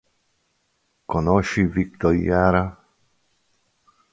Conosci 1.05 1.63
Victor 1.67 2.15
Jara? 2.15 2.65